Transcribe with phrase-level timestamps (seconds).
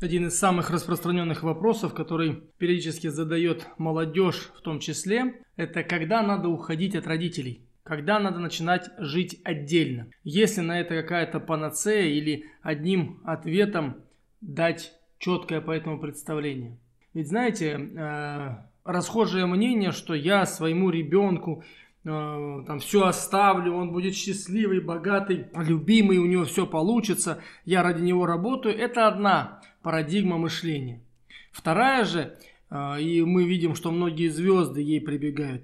[0.00, 6.48] один из самых распространенных вопросов, который периодически задает молодежь в том числе, это когда надо
[6.48, 10.08] уходить от родителей, когда надо начинать жить отдельно.
[10.22, 14.02] Если на это какая-то панацея или одним ответом
[14.40, 16.78] дать четкое по этому представление.
[17.12, 21.64] Ведь знаете, э, расхожее мнение, что я своему ребенку
[22.08, 28.02] Э, там все оставлю, он будет счастливый, богатый, любимый, у него все получится, я ради
[28.02, 28.76] него работаю.
[28.76, 31.00] Это одна парадигма мышления.
[31.50, 32.36] Вторая же,
[32.68, 35.62] э, и мы видим, что многие звезды ей прибегают.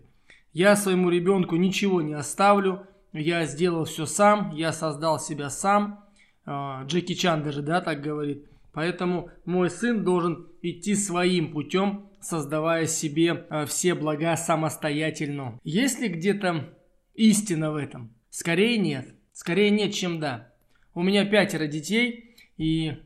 [0.55, 6.07] Я своему ребенку ничего не оставлю, я сделал все сам, я создал себя сам.
[6.47, 8.47] Э, Джеки Чан даже, да, так говорит.
[8.73, 15.61] Поэтому мой сын должен идти своим путем, создавая себе э, все блага самостоятельно.
[15.65, 16.75] Есть ли где-то
[17.13, 18.15] истина в этом?
[18.31, 19.07] Скорее нет.
[19.35, 20.51] Скорее нет, чем да.
[20.95, 23.04] У меня пятеро детей, и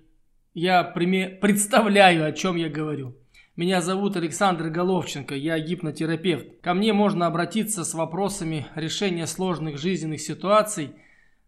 [0.58, 3.16] я представляю, о чем я говорю.
[3.54, 6.60] Меня зовут Александр Головченко, я гипнотерапевт.
[6.60, 10.90] Ко мне можно обратиться с вопросами решения сложных жизненных ситуаций,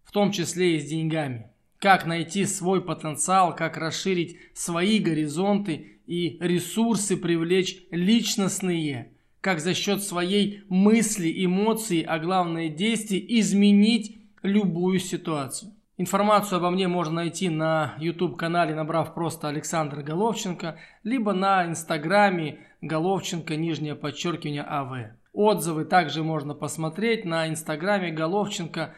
[0.04, 1.50] в том числе и с деньгами.
[1.78, 10.04] Как найти свой потенциал, как расширить свои горизонты и ресурсы привлечь личностные, как за счет
[10.04, 15.72] своей мысли, эмоций, а главное действий изменить любую ситуацию.
[16.00, 23.54] Информацию обо мне можно найти на YouTube-канале, набрав просто Александр Головченко, либо на Инстаграме Головченко,
[23.56, 25.10] нижнее подчеркивание АВ.
[25.34, 28.94] Отзывы также можно посмотреть на Инстаграме головченко.ав.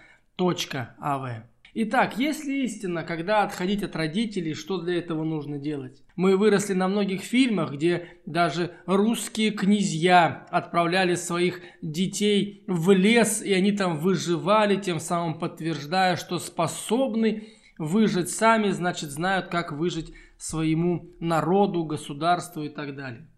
[1.74, 6.02] Итак, есть ли истина, когда отходить от родителей, что для этого нужно делать?
[6.16, 13.54] Мы выросли на многих фильмах, где даже русские князья отправляли своих детей в лес, и
[13.54, 21.08] они там выживали, тем самым подтверждая, что способны выжить сами, значит знают, как выжить своему
[21.20, 23.30] народу, государству и так далее.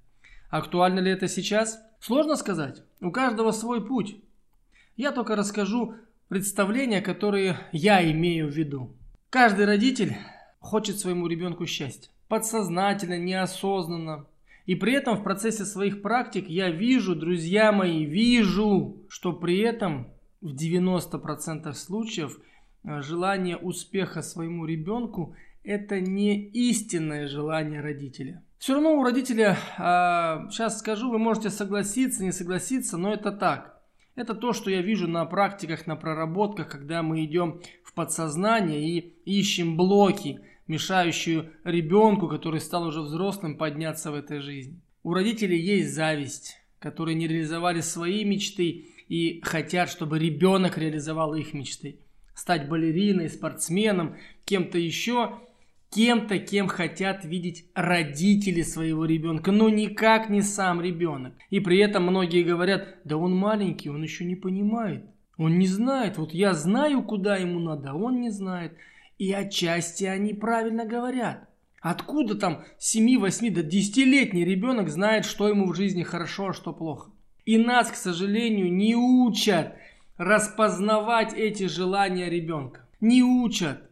[0.50, 1.80] Актуально ли это сейчас?
[2.00, 2.82] Сложно сказать.
[3.00, 4.16] У каждого свой путь.
[4.96, 5.94] Я только расскажу
[6.34, 8.96] представления, которые я имею в виду.
[9.30, 10.16] Каждый родитель
[10.58, 12.10] хочет своему ребенку счастья.
[12.26, 14.26] Подсознательно, неосознанно.
[14.66, 20.08] И при этом в процессе своих практик я вижу, друзья мои, вижу, что при этом
[20.40, 22.40] в 90% случаев
[22.82, 28.42] э, желание успеха своему ребенку это не истинное желание родителя.
[28.58, 33.73] Все равно у родителя, а, сейчас скажу, вы можете согласиться, не согласиться, но это так.
[34.16, 39.14] Это то, что я вижу на практиках, на проработках, когда мы идем в подсознание и
[39.24, 44.80] ищем блоки, мешающие ребенку, который стал уже взрослым, подняться в этой жизни.
[45.02, 51.52] У родителей есть зависть, которые не реализовали свои мечты и хотят, чтобы ребенок реализовал их
[51.52, 51.98] мечты.
[52.34, 55.38] Стать балериной, спортсменом, кем-то еще–
[55.94, 61.34] кем-то, кем хотят видеть родители своего ребенка, но никак не сам ребенок.
[61.50, 65.04] И при этом многие говорят, да он маленький, он еще не понимает.
[65.36, 68.76] Он не знает, вот я знаю, куда ему надо, а он не знает.
[69.18, 71.48] И отчасти они правильно говорят.
[71.80, 76.72] Откуда там 7, 8 до 10-летний ребенок знает, что ему в жизни хорошо, а что
[76.72, 77.10] плохо?
[77.44, 79.74] И нас, к сожалению, не учат
[80.16, 82.88] распознавать эти желания ребенка.
[83.00, 83.90] Не учат.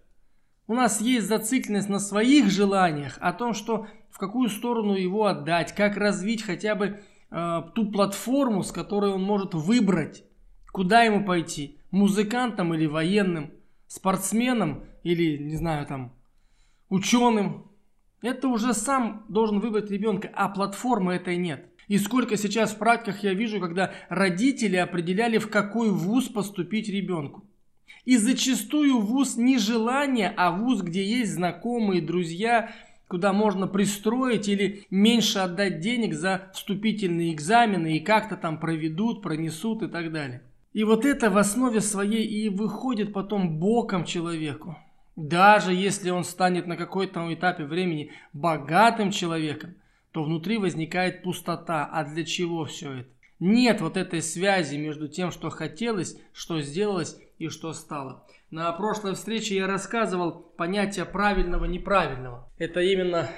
[0.72, 5.74] У нас есть зацикленность на своих желаниях, о том, что в какую сторону его отдать,
[5.74, 10.24] как развить хотя бы э, ту платформу, с которой он может выбрать,
[10.72, 13.50] куда ему пойти, музыкантом или военным,
[13.86, 16.14] спортсменом или, не знаю, там,
[16.88, 17.70] ученым.
[18.22, 21.66] Это уже сам должен выбрать ребенка, а платформы этой нет.
[21.88, 27.44] И сколько сейчас в практиках я вижу, когда родители определяли, в какой вуз поступить ребенку.
[28.04, 32.72] И зачастую вуз не желание, а вуз, где есть знакомые, друзья,
[33.06, 39.82] куда можно пристроить или меньше отдать денег за вступительные экзамены и как-то там проведут, пронесут
[39.82, 40.42] и так далее.
[40.72, 44.78] И вот это в основе своей и выходит потом боком человеку.
[45.14, 49.74] Даже если он станет на какой-то этапе времени богатым человеком,
[50.12, 51.84] то внутри возникает пустота.
[51.92, 53.08] А для чего все это?
[53.38, 58.24] Нет вот этой связи между тем, что хотелось, что сделалось и что стало.
[58.50, 62.48] На прошлой встрече я рассказывал понятие правильного неправильного.
[62.56, 63.28] Это именно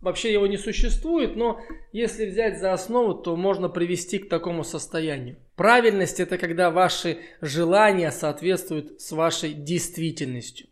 [0.00, 1.60] вообще его не существует, но
[1.92, 5.36] если взять за основу, то можно привести к такому состоянию.
[5.56, 10.68] Правильность это когда ваши желания соответствуют с вашей действительностью.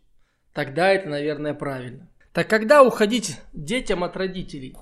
[0.53, 2.09] Тогда это, наверное, правильно.
[2.31, 4.77] Так когда уходить детям от родителей?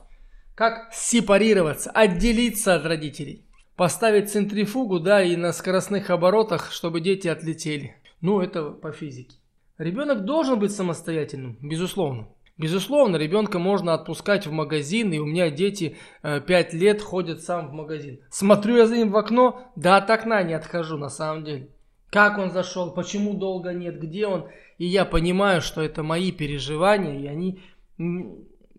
[0.53, 3.46] Как сепарироваться, отделиться от родителей?
[3.77, 7.95] Поставить центрифугу, да, и на скоростных оборотах, чтобы дети отлетели.
[8.19, 9.37] Ну, это по физике.
[9.77, 12.27] Ребенок должен быть самостоятельным, безусловно.
[12.57, 17.67] Безусловно, ребенка можно отпускать в магазин, и у меня дети э, 5 лет ходят сам
[17.67, 18.19] в магазин.
[18.31, 21.69] Смотрю я за ним в окно, да от окна не отхожу на самом деле.
[22.09, 24.47] Как он зашел, почему долго нет, где он.
[24.79, 27.59] И я понимаю, что это мои переживания, и они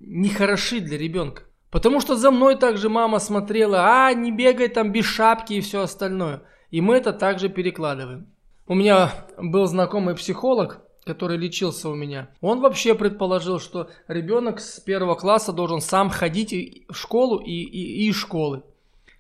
[0.01, 1.43] не хороши для ребенка.
[1.71, 5.83] Потому что за мной также мама смотрела, а не бегай там без шапки и все
[5.83, 6.43] остальное.
[6.71, 8.27] И мы это также перекладываем.
[8.67, 14.79] У меня был знакомый психолог, который лечился у меня, он вообще предположил, что ребенок с
[14.79, 18.63] первого класса должен сам ходить в школу и, и, и из школы.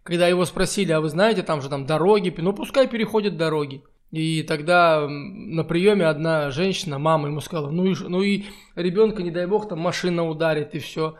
[0.03, 3.83] Когда его спросили, а вы знаете, там же там дороги, ну пускай переходят дороги.
[4.11, 9.31] И тогда на приеме одна женщина, мама ему сказала, ну и, ну и ребенка, не
[9.31, 11.17] дай бог, там машина ударит и все.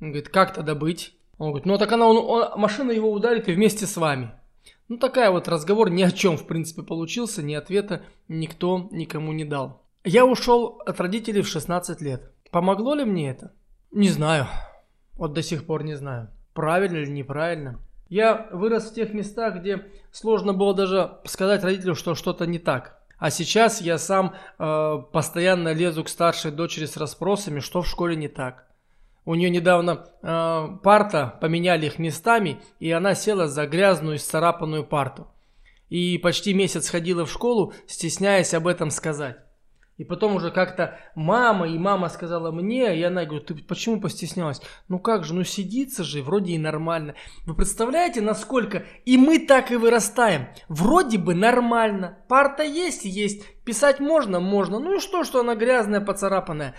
[0.00, 1.14] Говорит, как тогда быть?
[1.38, 4.32] Он говорит, ну так она, он, он, машина его ударит и вместе с вами.
[4.88, 9.44] Ну такая вот разговор ни о чем в принципе получился, ни ответа никто никому не
[9.44, 9.82] дал.
[10.04, 12.32] Я ушел от родителей в 16 лет.
[12.50, 13.52] Помогло ли мне это?
[13.92, 14.46] Не знаю.
[15.14, 16.30] Вот до сих пор не знаю.
[16.54, 17.78] Правильно или неправильно.
[18.08, 22.98] Я вырос в тех местах, где сложно было даже сказать родителям, что что-то не так.
[23.18, 28.16] А сейчас я сам э, постоянно лезу к старшей дочери с расспросами, что в школе
[28.16, 28.66] не так.
[29.24, 35.28] У нее недавно э, парта, поменяли их местами, и она села за грязную, исцарапанную парту.
[35.88, 39.36] И почти месяц ходила в школу, стесняясь об этом сказать.
[40.00, 44.62] И потом уже как-то мама, и мама сказала мне, и она говорит, ты почему постеснялась?
[44.88, 47.16] Ну как же, ну сидится же, вроде и нормально.
[47.44, 50.46] Вы представляете, насколько и мы так и вырастаем.
[50.68, 52.16] Вроде бы нормально.
[52.28, 53.44] Парта есть, есть.
[53.64, 54.78] Писать можно, можно.
[54.78, 56.74] Ну и что, что она грязная, поцарапанная.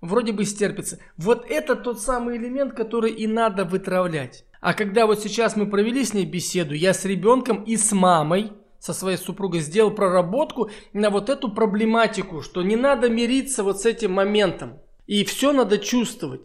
[0.00, 0.98] Вроде бы стерпится.
[1.16, 4.44] Вот это тот самый элемент, который и надо вытравлять.
[4.60, 8.52] А когда вот сейчас мы провели с ней беседу, я с ребенком и с мамой,
[8.78, 13.86] со своей супругой сделал проработку на вот эту проблематику, что не надо мириться вот с
[13.86, 14.78] этим моментом.
[15.06, 16.40] И все надо чувствовать.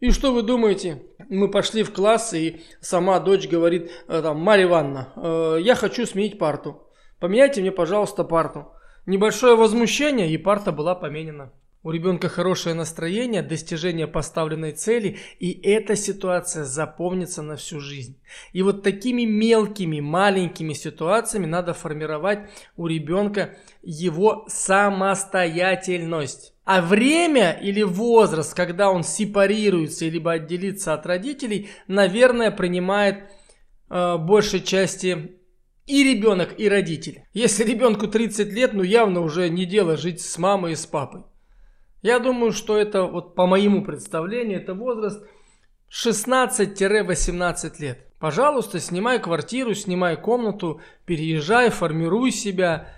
[0.00, 1.02] И что вы думаете?
[1.28, 6.06] Мы пошли в класс, и сама дочь говорит, э, там, Марья Ивановна, э, я хочу
[6.06, 6.82] сменить парту.
[7.18, 8.72] Поменяйте мне, пожалуйста, парту.
[9.06, 11.52] Небольшое возмущение, и парта была поменена.
[11.86, 18.18] У ребенка хорошее настроение, достижение поставленной цели, и эта ситуация запомнится на всю жизнь.
[18.52, 26.54] И вот такими мелкими, маленькими ситуациями надо формировать у ребенка его самостоятельность.
[26.64, 33.30] А время или возраст, когда он сепарируется либо отделится от родителей, наверное, принимает
[33.90, 35.38] э, большей части
[35.86, 37.28] и ребенок, и родители.
[37.32, 41.22] Если ребенку 30 лет, ну явно уже не дело жить с мамой и с папой.
[42.06, 45.26] Я думаю, что это, вот по моему представлению, это возраст
[45.90, 47.98] 16-18 лет.
[48.20, 52.90] Пожалуйста, снимай квартиру, снимай комнату, переезжай, формируй себя.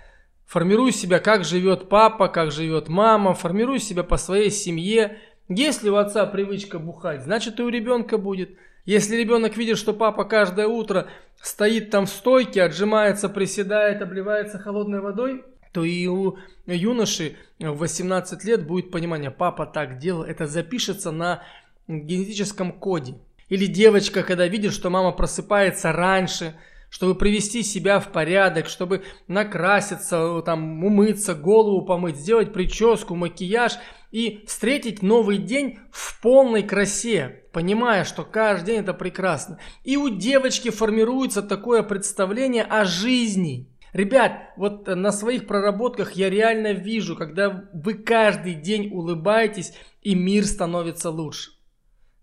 [0.45, 5.17] Формируй себя, как живет папа, как живет мама, формируй себя по своей семье.
[5.47, 8.59] Если у отца привычка бухать, значит и у ребенка будет.
[8.85, 11.07] Если ребенок видит, что папа каждое утро
[11.41, 18.43] стоит там в стойке, отжимается, приседает, обливается холодной водой, то и у юноши в 18
[18.43, 21.43] лет будет понимание, папа так делал, это запишется на
[21.87, 23.15] генетическом коде.
[23.49, 26.55] Или девочка, когда видит, что мама просыпается раньше,
[26.89, 33.73] чтобы привести себя в порядок, чтобы накраситься, там, умыться, голову помыть, сделать прическу, макияж
[34.11, 39.59] и встретить новый день в полной красе, понимая, что каждый день это прекрасно.
[39.83, 46.73] И у девочки формируется такое представление о жизни– Ребят, вот на своих проработках я реально
[46.73, 51.51] вижу, когда вы каждый день улыбаетесь и мир становится лучше.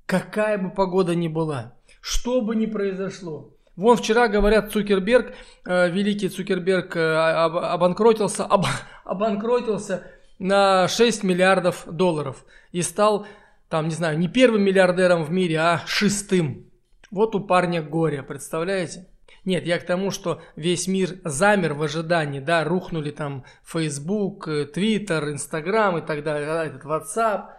[0.07, 3.53] Какая бы погода ни была, что бы ни произошло.
[3.75, 5.35] Вон вчера, говорят, Цукерберг,
[5.67, 8.65] э, великий Цукерберг, э, об, обанкротился, об,
[9.05, 10.07] обанкротился
[10.39, 12.47] на 6 миллиардов долларов.
[12.73, 13.27] И стал,
[13.69, 16.71] там, не знаю, не первым миллиардером в мире, а шестым.
[17.11, 19.09] Вот у парня горе, представляете?
[19.47, 25.33] Нет, я к тому, что весь мир замер в ожидании, да, рухнули там Facebook, Twitter,
[25.33, 27.51] Instagram и так далее, этот WhatsApp.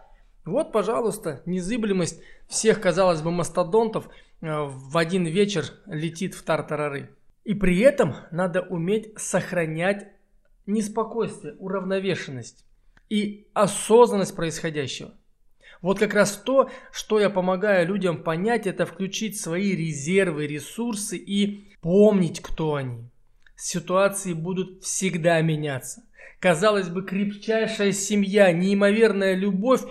[0.44, 4.10] Вот, пожалуйста, незыблемость всех, казалось бы, мастодонтов
[4.41, 7.15] э, в один вечер летит в тартарары.
[7.46, 10.10] И при этом надо уметь сохранять
[10.65, 12.65] неспокойствие, уравновешенность
[13.10, 15.12] и осознанность происходящего.
[15.81, 21.74] Вот как раз то, что я помогаю людям понять, это включить свои резервы, ресурсы и
[21.81, 23.10] помнить, кто они.
[23.55, 26.03] Ситуации будут всегда меняться.
[26.39, 29.81] Казалось бы, крепчайшая семья, неимоверная любовь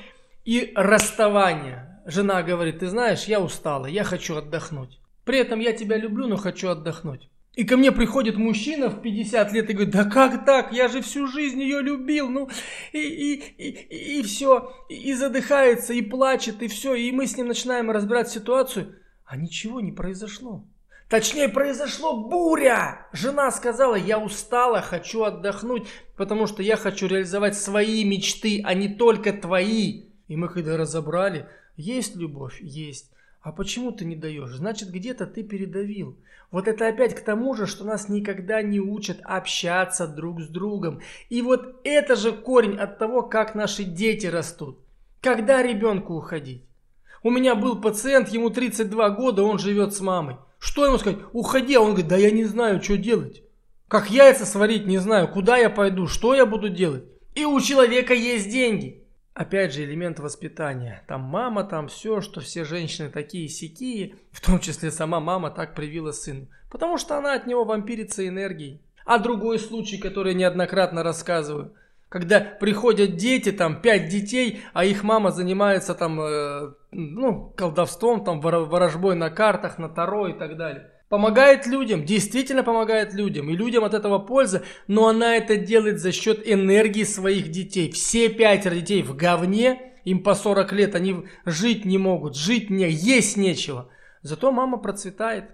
[0.44, 2.00] и расставание.
[2.06, 5.00] Жена говорит, ты знаешь, я устала, я хочу отдохнуть.
[5.24, 7.28] При этом я тебя люблю, но хочу отдохнуть.
[7.56, 11.00] И ко мне приходит мужчина в 50 лет и говорит, да как так, я же
[11.00, 12.50] всю жизнь ее любил, ну
[12.92, 17.48] и, и, и, и все, и задыхается, и плачет, и все, и мы с ним
[17.48, 20.66] начинаем разбирать ситуацию, а ничего не произошло.
[21.08, 23.06] Точнее, произошло буря.
[23.12, 25.86] Жена сказала, я устала, хочу отдохнуть,
[26.16, 30.10] потому что я хочу реализовать свои мечты, а не только твои.
[30.28, 33.10] И мы когда разобрали, есть любовь, есть.
[33.46, 34.50] А почему ты не даешь?
[34.50, 36.16] Значит, где-то ты передавил.
[36.50, 41.00] Вот это опять к тому же, что нас никогда не учат общаться друг с другом.
[41.28, 44.80] И вот это же корень от того, как наши дети растут.
[45.20, 46.64] Когда ребенку уходить?
[47.22, 50.38] У меня был пациент, ему 32 года, он живет с мамой.
[50.58, 51.20] Что ему сказать?
[51.32, 53.44] Уходи, а он говорит, да я не знаю, что делать.
[53.86, 57.04] Как яйца сварить, не знаю, куда я пойду, что я буду делать.
[57.36, 59.05] И у человека есть деньги.
[59.36, 61.04] Опять же, элемент воспитания.
[61.06, 65.74] Там мама, там все, что все женщины такие сякие, в том числе сама мама так
[65.74, 66.46] привила сыну.
[66.70, 68.80] Потому что она от него вампирится энергией.
[69.04, 71.74] А другой случай, который я неоднократно рассказываю–
[72.08, 78.40] когда приходят дети, там пять детей, а их мама занимается там, э, ну, колдовством, там,
[78.40, 80.92] ворожбой на картах, на таро и так далее.
[81.08, 86.10] Помогает людям, действительно помогает людям, и людям от этого польза, но она это делает за
[86.10, 87.92] счет энергии своих детей.
[87.92, 92.90] Все пятеро детей в говне, им по 40 лет, они жить не могут, жить не,
[92.90, 93.88] есть нечего.
[94.22, 95.50] Зато мама процветает,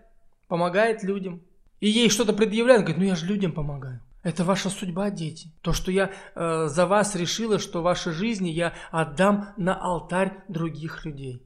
[0.49, 1.43] помогает людям.
[1.81, 4.01] И ей что-то предъявляют, говорит, ну я же людям помогаю.
[4.23, 5.53] Это ваша судьба, дети.
[5.63, 11.05] То, что я э, за вас решила, что ваши жизни я отдам на алтарь других
[11.05, 11.43] людей.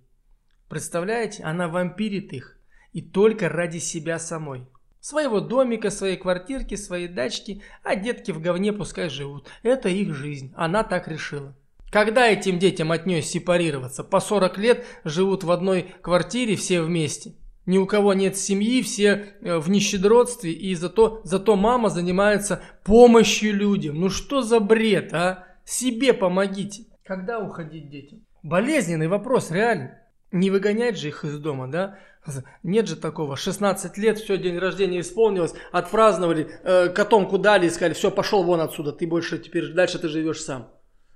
[0.69, 2.56] Представляете, она вампирит их.
[2.97, 4.63] И только ради себя самой.
[5.01, 9.49] Своего домика, своей квартирки, своей дачки, а детки в говне пускай живут.
[9.63, 10.55] Это их жизнь.
[10.57, 11.55] Она так решила.
[11.93, 14.03] Когда этим детям от нее сепарироваться?
[14.03, 17.35] По 40 лет живут в одной квартире все вместе.
[17.67, 23.53] Ни у кого нет семьи, все э, в нищедродстве, и зато, зато мама занимается помощью
[23.53, 24.01] людям.
[24.01, 25.45] Ну что за бред, а?
[25.67, 26.85] Себе помогите.
[27.05, 28.25] Когда уходить детям?
[28.43, 29.99] Болезненный вопрос, реально.
[30.33, 31.99] Не выгонять же их из дома, да?
[32.63, 33.37] Нет же такого.
[33.37, 38.61] 16 лет, все, день рождения исполнилось, отпраздновали, э, котомку дали и сказали, все, пошел вон
[38.61, 40.71] отсюда, ты больше теперь, дальше ты живешь сам.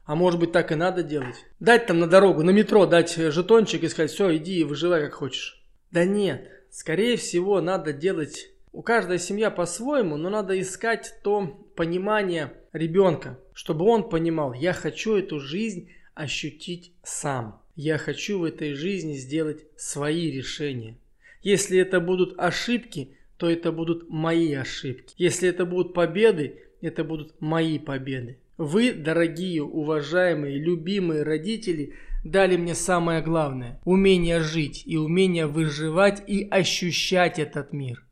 [0.05, 1.45] А может быть так и надо делать?
[1.59, 5.15] Дать там на дорогу, на метро дать жетончик и сказать, все, иди и выживай как
[5.15, 5.65] хочешь.
[5.91, 8.51] Да нет, скорее всего надо делать...
[8.73, 15.17] У каждой семья по-своему, но надо искать то понимание ребенка, чтобы он понимал, я хочу
[15.17, 17.60] эту жизнь ощутить сам.
[17.77, 20.97] Я хочу в этой жизни сделать свои решения.
[21.43, 25.15] Если это будут ошибки, то это будут мои ошибки.
[25.17, 28.39] Если это будут победы, это будут мои победы.
[28.59, 36.47] Вы, дорогие, уважаемые, любимые родители– дали мне самое главное– умение жить и умение выживать и
[36.49, 38.05] ощущать этот мир.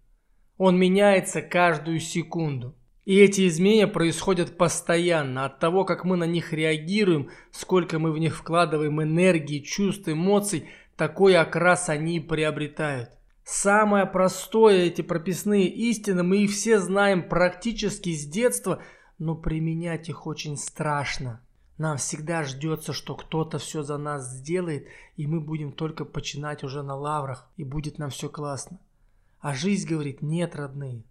[0.57, 2.75] Он меняется каждую секунду.
[3.09, 8.19] И эти изменения происходят постоянно от того, как мы на них реагируем, сколько мы в
[8.19, 13.09] них вкладываем энергии, чувств, эмоций, такой окрас они приобретают.
[13.45, 18.83] Самое простое эти прописные истины, мы их все знаем практически с детства,
[19.17, 21.41] но применять их очень страшно.
[21.79, 24.87] Нам всегда ждется, что кто-то все за нас сделает,
[25.17, 28.79] и мы будем только починать уже на лаврах, и будет нам все классно.
[29.41, 31.05] А жизнь говорит, нет, родные,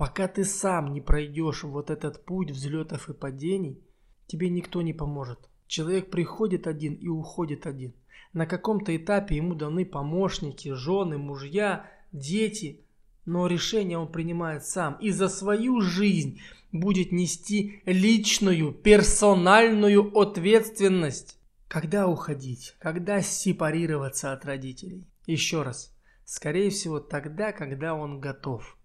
[0.00, 3.84] пока ты сам не пройдешь вот этот путь взлетов и падений,
[4.26, 5.50] тебе никто не поможет.
[5.66, 7.92] Человек приходит один и уходит один.
[8.32, 12.80] На каком-то этапе ему даны помощники, жены, мужья, дети,
[13.26, 14.96] но решение он принимает сам.
[15.02, 16.40] И за свою жизнь
[16.72, 21.38] будет нести личную, персональную ответственность.
[21.68, 22.74] Когда уходить?
[22.78, 25.06] Когда сепарироваться от родителей?
[25.26, 25.94] Еще раз.
[26.24, 28.78] Скорее всего тогда, когда он готов.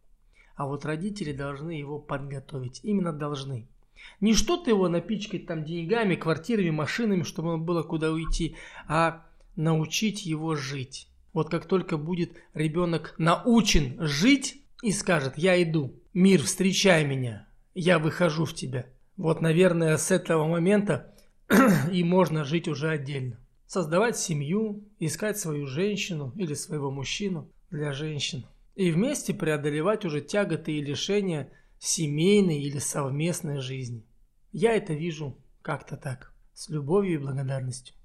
[0.56, 2.80] А вот родители должны его подготовить.
[2.84, 3.68] Именно должны.
[4.22, 8.56] Не что-то его напичкать там деньгами, квартирами, машинами, чтобы ему было куда уйти,
[8.88, 11.08] а научить его жить.
[11.34, 18.00] Вот как только будет ребенок научен жить и скажет «я иду, мир, встречай меня, я
[18.00, 18.86] выхожу в тебя».
[19.18, 21.14] Вот, наверное, с этого момента
[21.92, 23.38] и можно жить уже отдельно.
[23.68, 28.46] Создавать семью, искать свою женщину или своего мужчину для женщин.
[28.76, 34.06] И вместе преодолевать уже тяготы и лишения семейной или совместной жизни.
[34.52, 37.96] Я это вижу как-то так, с любовью и благодарностью.